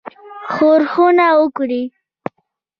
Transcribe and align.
ښورښونه 0.53 1.27
وکړي. 1.39 1.83